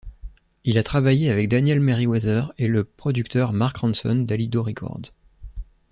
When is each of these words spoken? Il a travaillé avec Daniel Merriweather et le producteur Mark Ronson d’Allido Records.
Il 0.63 0.79
a 0.79 0.83
travaillé 0.83 1.29
avec 1.29 1.47
Daniel 1.47 1.79
Merriweather 1.79 2.51
et 2.57 2.67
le 2.67 2.83
producteur 2.85 3.53
Mark 3.53 3.77
Ronson 3.77 4.15
d’Allido 4.27 4.63
Records. 4.63 5.11